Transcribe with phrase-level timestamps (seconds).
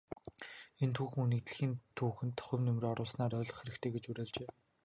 [0.83, 4.49] Энэ түүхэн хүнийг дэлхийн түүхэнд хувь нэмрээ оруулснаар нь ойлгох хэрэгтэй гэж уриалжээ.